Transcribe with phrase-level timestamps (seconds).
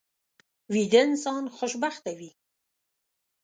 [0.73, 2.31] ویده انسان خوشبخته وي